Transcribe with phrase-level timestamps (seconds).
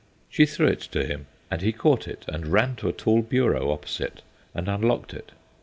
[0.31, 3.69] She threw it to him and he caught it and ran to a tall bureau
[3.69, 4.23] opposite
[4.55, 5.31] and unlocked it.